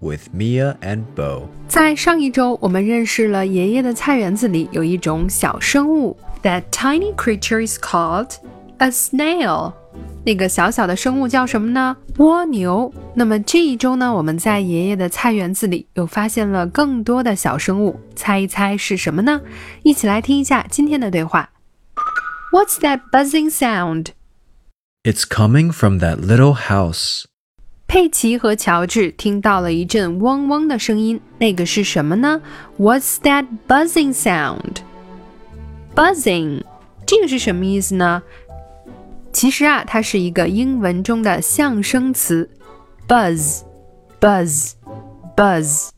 [0.00, 1.48] with Mia and Bo。
[1.68, 8.34] 在上一周，我们认识了爷爷的菜园子里有一种小生物，That tiny creature is called
[8.78, 9.72] a snail。
[10.26, 11.96] 那个小小的生物叫什么呢？
[12.16, 12.92] 蜗牛。
[13.14, 19.40] 那么这一周呢，我们在爷爷的菜园子里又发现了更多的小生物，猜一猜是什么呢？
[19.82, 21.50] 一起来听一下今天的对话。
[22.52, 24.08] What's that buzzing sound？
[25.02, 27.24] It's coming from that little house.
[27.89, 32.39] 佩奇和乔治听到了一阵嗡嗡的声音，那个是什么呢
[32.77, 34.81] ？What's that buzzing sound?
[35.95, 36.61] Buzzing，
[37.07, 38.21] 这个是什么意思呢？
[39.33, 42.51] 其实啊，它是一个英文中的象声词
[43.07, 45.89] ，buzz，buzz，buzz。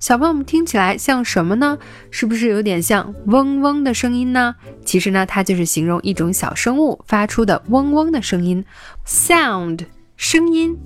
[0.00, 1.78] 小朋友们听起来像什么呢？
[2.10, 4.56] 是不是有点像嗡嗡的声音呢？
[4.84, 8.64] 其实呢，它就是形容一种小生物发出的嗡嗡的声音
[9.06, 9.86] ，sound，
[10.16, 10.76] 声音。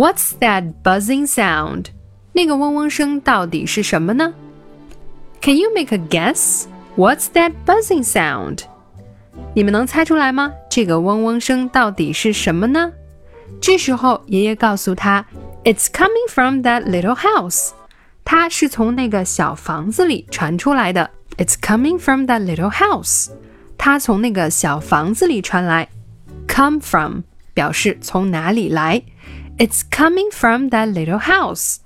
[0.00, 1.86] What's that buzzing sound？
[2.32, 4.34] 那个嗡嗡声到底是什么呢？
[5.40, 6.64] Can you make a guess?
[6.96, 8.60] What's that buzzing sound？
[9.54, 10.52] 你们能猜出来吗？
[10.70, 12.92] 这个嗡嗡声到底是什么呢？
[13.60, 15.24] 这时候，爷爷告诉他，
[15.64, 17.70] It's coming from that little house。
[18.24, 21.10] 它是从那个小房子里传出来的。
[21.38, 23.30] It's coming from that little house。
[23.78, 25.88] 它从那个小房子里传来。
[26.48, 27.20] Come from
[27.54, 29.02] 表示从哪里来。
[29.60, 31.76] It's coming from that little house。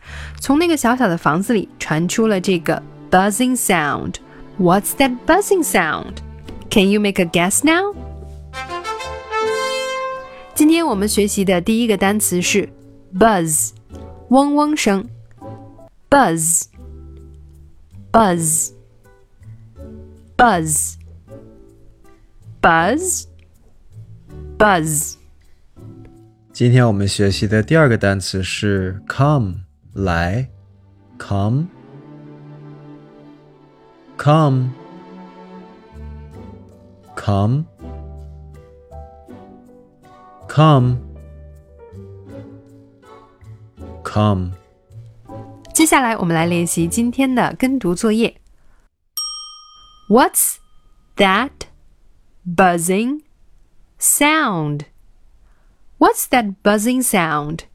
[0.40, 6.16] 从那个小小的房子里传出了这个 buzzing sound。What's that buzzing sound?
[6.70, 7.94] Can you make a guess now?
[10.54, 12.68] 今天我们学习的第一个单词是
[13.16, 13.70] buzz，
[14.28, 15.08] 嗡嗡声。
[16.10, 16.66] buzz
[26.54, 29.54] 今天我们学习的第二个单词是 come
[29.94, 30.48] 来，
[31.18, 31.66] come
[34.18, 34.70] come
[37.16, 37.64] come
[40.48, 40.98] come
[44.04, 44.50] come
[45.72, 48.36] 接下来我们来练习今天的跟读作业。
[50.08, 50.56] What's
[51.16, 51.50] that
[52.44, 53.22] buzzing
[53.98, 54.82] sound?
[56.05, 57.65] What's that buzzing sound?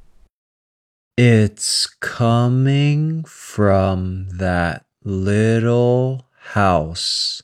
[1.19, 7.43] It's coming from that little house.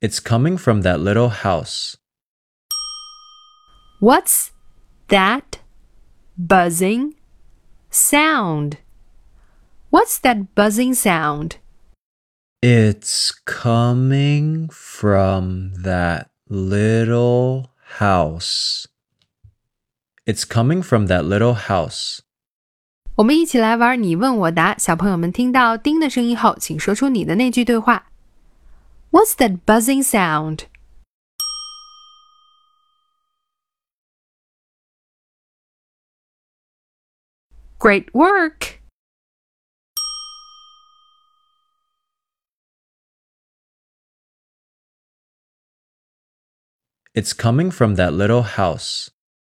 [0.00, 1.96] It's coming from that little house.
[3.98, 4.52] What's
[5.08, 5.58] that
[6.38, 7.16] buzzing
[7.90, 8.78] sound?
[9.90, 11.56] What's that buzzing sound?
[12.62, 18.86] It's coming from that little house.
[20.29, 22.19] It's coming from that little house.
[23.15, 24.77] 我们一起来玩你问我答。
[24.77, 28.11] 小朋友们听到“叮”的声音后，请说出你的那句对话。
[29.11, 30.65] What's that buzzing sound?
[37.77, 38.79] Great work!
[47.13, 49.09] It's coming from that little house.